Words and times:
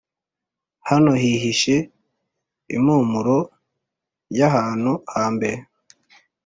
hano 0.89 1.11
hihishe 1.21 1.75
impumuro 2.75 3.37
yahantu 4.39 4.91
hambere, 5.13 5.57